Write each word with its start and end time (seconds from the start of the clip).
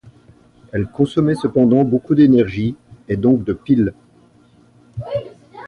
Elle 0.73 0.87
consommait 0.87 1.35
cependant 1.35 1.83
beaucoup 1.83 2.15
d'énergie, 2.15 2.75
et 3.07 3.17
donc 3.17 3.43
de 3.43 3.53
piles. 3.53 3.93